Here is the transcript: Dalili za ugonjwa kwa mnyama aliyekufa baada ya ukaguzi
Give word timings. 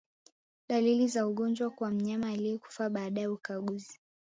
Dalili 0.69 1.07
za 1.07 1.27
ugonjwa 1.27 1.69
kwa 1.69 1.91
mnyama 1.91 2.27
aliyekufa 2.29 2.89
baada 2.89 3.21
ya 3.21 3.31
ukaguzi 3.31 3.99